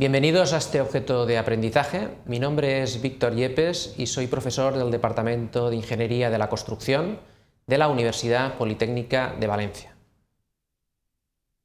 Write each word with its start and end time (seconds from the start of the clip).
Bienvenidos 0.00 0.52
a 0.52 0.58
este 0.58 0.80
objeto 0.80 1.26
de 1.26 1.38
aprendizaje. 1.38 2.08
Mi 2.24 2.38
nombre 2.38 2.84
es 2.84 3.02
Víctor 3.02 3.34
Yepes 3.34 3.94
y 3.98 4.06
soy 4.06 4.28
profesor 4.28 4.78
del 4.78 4.92
Departamento 4.92 5.70
de 5.70 5.74
Ingeniería 5.74 6.30
de 6.30 6.38
la 6.38 6.48
Construcción 6.48 7.18
de 7.66 7.78
la 7.78 7.88
Universidad 7.88 8.56
Politécnica 8.58 9.34
de 9.40 9.48
Valencia. 9.48 9.96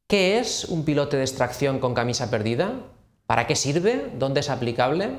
¿Qué 0.07 0.39
es 0.39 0.65
un 0.65 0.83
pilote 0.83 1.15
de 1.15 1.21
extracción 1.21 1.77
con 1.77 1.93
camisa 1.93 2.31
perdida? 2.31 2.71
¿Para 3.27 3.46
qué 3.46 3.55
sirve? 3.55 4.09
¿Dónde 4.18 4.39
es 4.39 4.50
aplicable? 4.50 5.11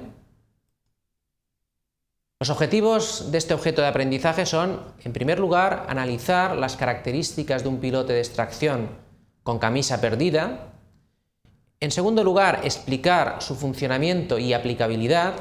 Los 2.41 2.51
objetivos 2.51 3.31
de 3.31 3.39
este 3.39 3.55
objeto 3.55 3.81
de 3.81 3.87
aprendizaje 3.87 4.45
son, 4.45 4.81
en 5.05 5.13
primer 5.13 5.39
lugar, 5.39 5.87
analizar 5.89 6.57
las 6.57 6.77
características 6.77 7.63
de 7.63 7.69
un 7.69 7.79
pilote 7.79 8.13
de 8.13 8.19
extracción 8.19 8.89
con 9.45 9.61
camisa 9.61 10.01
perdida, 10.01 10.74
en 11.85 11.91
segundo 11.91 12.25
lugar, 12.25 12.63
explicar 12.65 13.43
su 13.43 13.55
funcionamiento 13.57 14.39
y 14.39 14.55
aplicabilidad. 14.55 15.35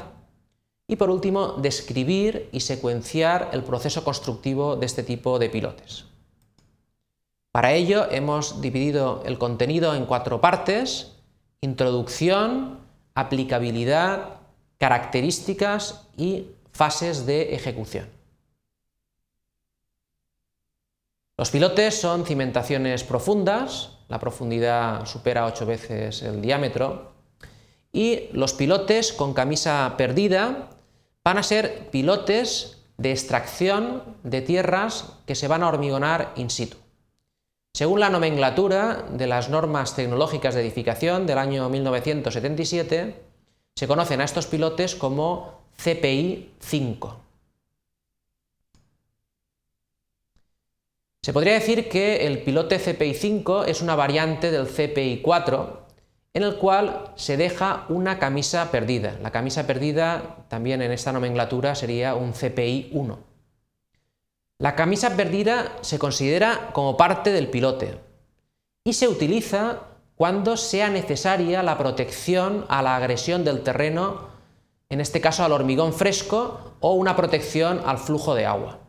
Y 0.86 0.96
por 0.96 1.08
último, 1.08 1.52
describir 1.52 2.50
y 2.52 2.60
secuenciar 2.60 3.48
el 3.52 3.62
proceso 3.62 4.04
constructivo 4.04 4.76
de 4.76 4.84
este 4.84 5.02
tipo 5.02 5.38
de 5.38 5.48
pilotes. 5.48 6.04
Para 7.50 7.72
ello 7.72 8.10
hemos 8.10 8.60
dividido 8.60 9.22
el 9.24 9.38
contenido 9.38 9.94
en 9.94 10.04
cuatro 10.04 10.42
partes, 10.42 11.12
introducción, 11.62 12.80
aplicabilidad, 13.14 14.40
características 14.76 16.08
y 16.14 16.48
fases 16.72 17.24
de 17.24 17.54
ejecución. 17.54 18.10
Los 21.38 21.50
pilotes 21.50 21.98
son 21.98 22.26
cimentaciones 22.26 23.02
profundas, 23.02 23.93
la 24.08 24.18
profundidad 24.18 25.06
supera 25.06 25.46
8 25.46 25.66
veces 25.66 26.22
el 26.22 26.40
diámetro, 26.40 27.12
y 27.92 28.28
los 28.32 28.52
pilotes 28.54 29.12
con 29.12 29.34
camisa 29.34 29.94
perdida 29.96 30.70
van 31.22 31.38
a 31.38 31.42
ser 31.42 31.90
pilotes 31.90 32.82
de 32.98 33.12
extracción 33.12 34.02
de 34.22 34.42
tierras 34.42 35.16
que 35.26 35.34
se 35.34 35.48
van 35.48 35.62
a 35.62 35.68
hormigonar 35.68 36.32
in 36.36 36.50
situ. 36.50 36.76
Según 37.72 37.98
la 37.98 38.10
nomenclatura 38.10 39.04
de 39.10 39.26
las 39.26 39.48
normas 39.48 39.96
tecnológicas 39.96 40.54
de 40.54 40.60
edificación 40.60 41.26
del 41.26 41.38
año 41.38 41.68
1977, 41.68 43.20
se 43.74 43.88
conocen 43.88 44.20
a 44.20 44.24
estos 44.24 44.46
pilotes 44.46 44.94
como 44.94 45.62
CPI 45.76 46.52
5. 46.60 47.23
Se 51.24 51.32
podría 51.32 51.54
decir 51.54 51.88
que 51.88 52.26
el 52.26 52.42
pilote 52.42 52.78
CPI-5 52.78 53.64
es 53.66 53.80
una 53.80 53.96
variante 53.96 54.50
del 54.50 54.66
CPI-4 54.66 55.68
en 56.34 56.42
el 56.42 56.56
cual 56.56 57.12
se 57.14 57.38
deja 57.38 57.86
una 57.88 58.18
camisa 58.18 58.70
perdida. 58.70 59.16
La 59.22 59.30
camisa 59.30 59.66
perdida 59.66 60.44
también 60.48 60.82
en 60.82 60.92
esta 60.92 61.12
nomenclatura 61.12 61.74
sería 61.76 62.14
un 62.14 62.34
CPI-1. 62.34 63.16
La 64.58 64.76
camisa 64.76 65.16
perdida 65.16 65.78
se 65.80 65.98
considera 65.98 66.68
como 66.74 66.98
parte 66.98 67.32
del 67.32 67.48
pilote 67.48 67.98
y 68.84 68.92
se 68.92 69.08
utiliza 69.08 69.78
cuando 70.16 70.58
sea 70.58 70.90
necesaria 70.90 71.62
la 71.62 71.78
protección 71.78 72.66
a 72.68 72.82
la 72.82 72.96
agresión 72.96 73.44
del 73.44 73.62
terreno, 73.62 74.28
en 74.90 75.00
este 75.00 75.22
caso 75.22 75.42
al 75.42 75.52
hormigón 75.52 75.94
fresco, 75.94 76.74
o 76.80 76.92
una 76.92 77.16
protección 77.16 77.80
al 77.86 77.96
flujo 77.96 78.34
de 78.34 78.44
agua. 78.44 78.83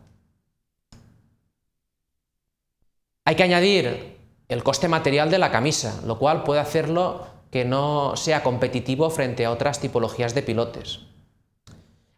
Hay 3.26 3.34
que 3.34 3.42
añadir 3.42 4.18
el 4.48 4.62
coste 4.62 4.86
material 4.86 5.32
de 5.32 5.38
la 5.38 5.50
camisa, 5.50 6.00
lo 6.06 6.16
cual 6.16 6.44
puede 6.44 6.60
hacerlo 6.60 7.26
que 7.50 7.64
no 7.64 8.14
sea 8.14 8.44
competitivo 8.44 9.10
frente 9.10 9.44
a 9.44 9.50
otras 9.50 9.80
tipologías 9.80 10.32
de 10.32 10.44
pilotes. 10.44 11.00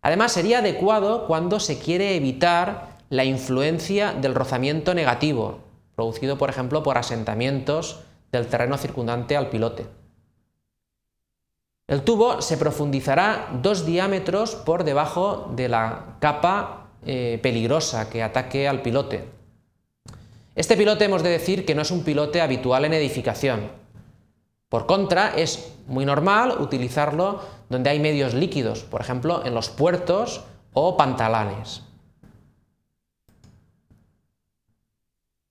Además, 0.03 0.33
sería 0.33 0.59
adecuado 0.59 1.27
cuando 1.27 1.61
se 1.61 1.79
quiere 1.79 2.14
evitar 2.14 2.98
la 3.08 3.24
influencia 3.24 4.13
del 4.13 4.35
rozamiento 4.35 4.92
negativo, 4.92 5.61
producido 5.97 6.36
por 6.36 6.51
ejemplo 6.51 6.83
por 6.83 6.98
asentamientos 6.98 8.01
del 8.30 8.47
terreno 8.47 8.77
circundante 8.77 9.35
al 9.35 9.48
pilote. 9.48 9.86
El 11.86 12.02
tubo 12.02 12.42
se 12.42 12.58
profundizará 12.58 13.48
dos 13.63 13.86
diámetros 13.86 14.57
por 14.57 14.85
debajo 14.85 15.51
de 15.57 15.70
la 15.70 16.18
capa 16.20 16.91
eh, 17.07 17.41
peligrosa 17.42 18.11
que 18.11 18.23
ataque 18.23 18.68
al 18.68 18.83
pilote, 18.83 19.37
este 20.58 20.77
pilote 20.77 21.05
hemos 21.05 21.23
de 21.23 21.30
decir 21.30 21.64
que 21.64 21.77
no 21.77 21.83
es 21.83 21.92
un 21.92 22.02
pilote 22.02 22.41
habitual 22.41 22.85
en 22.85 22.92
edificación. 22.92 23.70
Por 24.69 24.86
contra, 24.86 25.36
es 25.36 25.73
muy 25.86 26.05
normal 26.05 26.57
utilizarlo 26.58 27.41
donde 27.69 27.91
hay 27.91 28.01
medios 28.01 28.35
líquidos, 28.35 28.83
por 28.83 29.01
ejemplo, 29.01 29.47
en 29.47 29.55
los 29.55 29.68
puertos 29.68 30.42
o 30.73 30.97
pantalanes. 30.97 31.83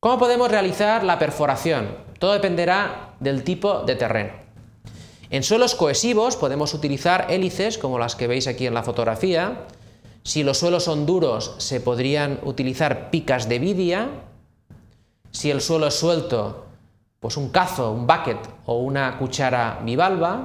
¿Cómo 0.01 0.19
podemos 0.19 0.51
realizar 0.51 1.05
la 1.05 1.17
perforación? 1.19 1.87
Todo 2.19 2.33
dependerá 2.33 3.13
del 3.21 3.45
tipo 3.45 3.83
de 3.83 3.95
terreno. 3.95 4.33
En 5.29 5.43
suelos 5.43 5.73
cohesivos 5.75 6.35
podemos 6.35 6.73
utilizar 6.73 7.27
hélices 7.29 7.77
como 7.77 7.97
las 7.97 8.17
que 8.17 8.27
veis 8.27 8.45
aquí 8.45 8.67
en 8.67 8.73
la 8.73 8.83
fotografía. 8.83 9.67
Si 10.23 10.43
los 10.43 10.57
suelos 10.57 10.83
son 10.83 11.05
duros 11.05 11.55
se 11.59 11.79
podrían 11.79 12.41
utilizar 12.43 13.09
picas 13.09 13.47
de 13.47 13.59
vidia 13.59 14.09
si 15.37 15.51
el 15.51 15.61
suelo 15.61 15.85
es 15.85 15.93
suelto, 15.93 16.65
pues 17.19 17.37
un 17.37 17.49
cazo, 17.49 17.91
un 17.91 18.07
bucket 18.07 18.39
o 18.65 18.79
una 18.79 19.19
cuchara 19.19 19.79
bivalva. 19.83 20.41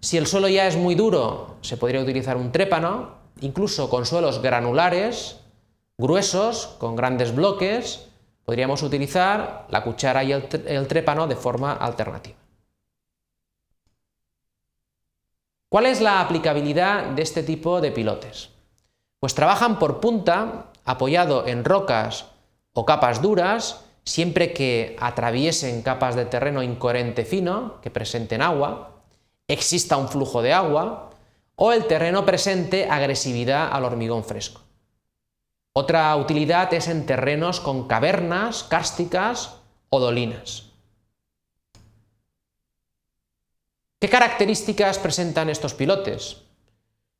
Si 0.00 0.16
el 0.16 0.26
suelo 0.26 0.48
ya 0.48 0.66
es 0.66 0.78
muy 0.78 0.94
duro, 0.94 1.56
se 1.60 1.76
podría 1.76 2.00
utilizar 2.00 2.38
un 2.38 2.52
trépano, 2.52 3.16
incluso 3.42 3.90
con 3.90 4.06
suelos 4.06 4.40
granulares, 4.40 5.40
gruesos, 5.98 6.68
con 6.78 6.96
grandes 6.96 7.34
bloques, 7.34 8.08
podríamos 8.46 8.82
utilizar 8.82 9.66
la 9.68 9.84
cuchara 9.84 10.24
y 10.24 10.32
el, 10.32 10.88
trépano 10.88 11.26
de 11.26 11.36
forma 11.36 11.74
alternativa. 11.74 12.38
¿Cuál 15.68 15.84
es 15.84 16.00
la 16.00 16.22
aplicabilidad 16.22 17.10
de 17.10 17.20
este 17.20 17.42
tipo 17.42 17.82
de 17.82 17.92
pilotes? 17.92 18.48
Pues 19.18 19.34
trabajan 19.34 19.78
por 19.78 20.00
punta, 20.00 20.70
apoyado 20.86 21.46
en 21.46 21.62
rocas 21.62 22.24
o 22.72 22.86
capas 22.86 23.20
duras, 23.22 23.84
siempre 24.04 24.52
que 24.52 24.96
atraviesen 25.00 25.82
capas 25.82 26.14
de 26.14 26.24
terreno 26.24 26.62
incoherente 26.62 27.24
fino, 27.24 27.80
que 27.80 27.90
presenten 27.90 28.42
agua, 28.42 29.02
exista 29.48 29.96
un 29.96 30.08
flujo 30.08 30.42
de 30.42 30.52
agua, 30.52 31.10
o 31.56 31.72
el 31.72 31.86
terreno 31.86 32.24
presente 32.24 32.88
agresividad 32.88 33.68
al 33.70 33.84
hormigón 33.84 34.24
fresco. 34.24 34.62
Otra 35.72 36.16
utilidad 36.16 36.72
es 36.74 36.88
en 36.88 37.06
terrenos 37.06 37.60
con 37.60 37.86
cavernas, 37.86 38.64
cársticas 38.64 39.56
o 39.88 40.00
dolinas. 40.00 40.70
¿Qué 44.00 44.08
características 44.08 44.98
presentan 44.98 45.50
estos 45.50 45.74
pilotes? 45.74 46.38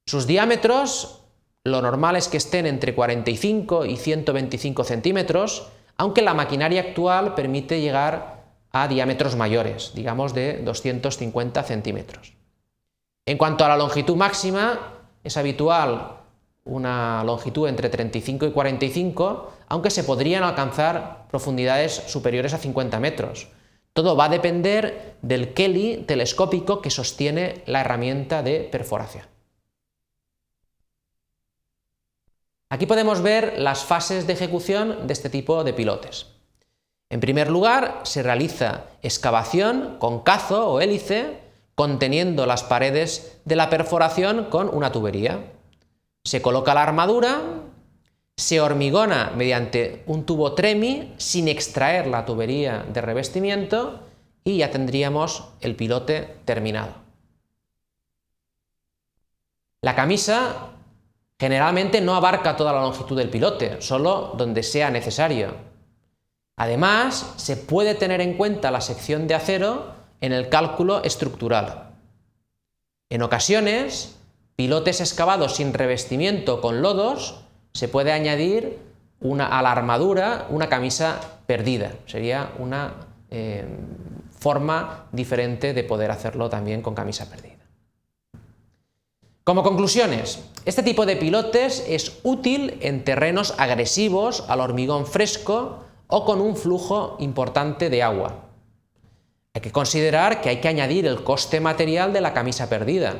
Sus 0.06 0.26
diámetros 0.26 1.19
lo 1.64 1.82
normal 1.82 2.16
es 2.16 2.28
que 2.28 2.38
estén 2.38 2.66
entre 2.66 2.94
45 2.94 3.84
y 3.84 3.96
125 3.96 4.84
centímetros, 4.84 5.68
aunque 5.96 6.22
la 6.22 6.34
maquinaria 6.34 6.80
actual 6.80 7.34
permite 7.34 7.80
llegar 7.80 8.44
a 8.72 8.88
diámetros 8.88 9.36
mayores, 9.36 9.92
digamos 9.94 10.32
de 10.32 10.62
250 10.62 11.62
centímetros. 11.62 12.34
En 13.26 13.36
cuanto 13.36 13.64
a 13.64 13.68
la 13.68 13.76
longitud 13.76 14.16
máxima, 14.16 14.78
es 15.22 15.36
habitual 15.36 16.20
una 16.64 17.24
longitud 17.24 17.68
entre 17.68 17.88
35 17.88 18.46
y 18.46 18.52
45, 18.52 19.52
aunque 19.68 19.90
se 19.90 20.04
podrían 20.04 20.42
alcanzar 20.42 21.26
profundidades 21.30 21.92
superiores 22.06 22.54
a 22.54 22.58
50 22.58 23.00
metros. 23.00 23.48
Todo 23.92 24.16
va 24.16 24.26
a 24.26 24.28
depender 24.30 25.16
del 25.20 25.52
Kelly 25.52 26.04
telescópico 26.06 26.80
que 26.80 26.90
sostiene 26.90 27.62
la 27.66 27.80
herramienta 27.80 28.42
de 28.42 28.60
perforación. 28.60 29.29
Aquí 32.70 32.86
podemos 32.86 33.20
ver 33.20 33.58
las 33.58 33.84
fases 33.84 34.28
de 34.28 34.32
ejecución 34.32 35.08
de 35.08 35.12
este 35.12 35.28
tipo 35.28 35.64
de 35.64 35.72
pilotes. 35.72 36.28
En 37.10 37.18
primer 37.18 37.50
lugar, 37.50 38.02
se 38.04 38.22
realiza 38.22 38.84
excavación 39.02 39.96
con 39.98 40.20
cazo 40.20 40.70
o 40.70 40.80
hélice 40.80 41.40
conteniendo 41.74 42.46
las 42.46 42.62
paredes 42.62 43.40
de 43.44 43.56
la 43.56 43.70
perforación 43.70 44.44
con 44.44 44.68
una 44.72 44.92
tubería. 44.92 45.40
Se 46.24 46.40
coloca 46.40 46.72
la 46.72 46.84
armadura, 46.84 47.40
se 48.36 48.60
hormigona 48.60 49.32
mediante 49.34 50.04
un 50.06 50.24
tubo 50.24 50.54
tremi 50.54 51.12
sin 51.16 51.48
extraer 51.48 52.06
la 52.06 52.24
tubería 52.24 52.86
de 52.92 53.00
revestimiento 53.00 54.06
y 54.44 54.58
ya 54.58 54.70
tendríamos 54.70 55.48
el 55.60 55.74
pilote 55.74 56.36
terminado. 56.44 56.94
La 59.82 59.96
camisa 59.96 60.74
Generalmente 61.40 62.02
no 62.02 62.14
abarca 62.14 62.54
toda 62.54 62.70
la 62.74 62.82
longitud 62.82 63.16
del 63.16 63.30
pilote, 63.30 63.80
solo 63.80 64.34
donde 64.36 64.62
sea 64.62 64.90
necesario. 64.90 65.54
Además, 66.58 67.32
se 67.36 67.56
puede 67.56 67.94
tener 67.94 68.20
en 68.20 68.34
cuenta 68.34 68.70
la 68.70 68.82
sección 68.82 69.26
de 69.26 69.34
acero 69.34 69.94
en 70.20 70.34
el 70.34 70.50
cálculo 70.50 71.02
estructural. 71.02 71.94
En 73.08 73.22
ocasiones, 73.22 74.18
pilotes 74.54 75.00
excavados 75.00 75.56
sin 75.56 75.72
revestimiento 75.72 76.60
con 76.60 76.82
lodos, 76.82 77.40
se 77.72 77.88
puede 77.88 78.12
añadir 78.12 78.78
una, 79.20 79.46
a 79.46 79.62
la 79.62 79.72
armadura 79.72 80.46
una 80.50 80.68
camisa 80.68 81.20
perdida. 81.46 81.92
Sería 82.04 82.50
una 82.58 82.92
eh, 83.30 83.64
forma 84.38 85.06
diferente 85.10 85.72
de 85.72 85.84
poder 85.84 86.10
hacerlo 86.10 86.50
también 86.50 86.82
con 86.82 86.94
camisa 86.94 87.30
perdida. 87.30 87.49
Como 89.50 89.64
conclusiones, 89.64 90.38
este 90.64 90.84
tipo 90.84 91.06
de 91.06 91.16
pilotes 91.16 91.84
es 91.88 92.20
útil 92.22 92.78
en 92.82 93.02
terrenos 93.02 93.52
agresivos 93.58 94.44
al 94.46 94.60
hormigón 94.60 95.08
fresco 95.08 95.80
o 96.06 96.24
con 96.24 96.40
un 96.40 96.54
flujo 96.54 97.16
importante 97.18 97.90
de 97.90 98.00
agua. 98.00 98.44
Hay 99.52 99.60
que 99.60 99.72
considerar 99.72 100.40
que 100.40 100.50
hay 100.50 100.60
que 100.60 100.68
añadir 100.68 101.04
el 101.04 101.24
coste 101.24 101.58
material 101.58 102.12
de 102.12 102.20
la 102.20 102.32
camisa 102.32 102.68
perdida. 102.68 103.16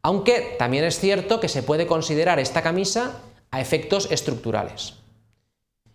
Aunque 0.00 0.56
también 0.58 0.84
es 0.84 0.98
cierto 0.98 1.40
que 1.40 1.48
se 1.50 1.62
puede 1.62 1.86
considerar 1.86 2.38
esta 2.38 2.62
camisa 2.62 3.20
a 3.50 3.60
efectos 3.60 4.10
estructurales. 4.10 4.94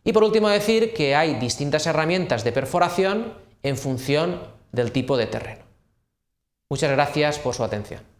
Y 0.04 0.14
por 0.14 0.26
último 0.26 0.48
decir 0.48 0.94
que 0.94 1.16
hay 1.16 1.40
distintas 1.40 1.88
herramientas 1.88 2.44
de 2.44 2.52
perforación 2.52 3.34
en 3.64 3.78
función 3.78 4.44
del 4.72 4.92
tipo 4.92 5.18
de 5.18 5.26
terreno. 5.26 5.66
Muchas 6.70 6.92
gracias 6.92 7.40
por 7.40 7.56
su 7.56 7.64
atención. 7.64 8.17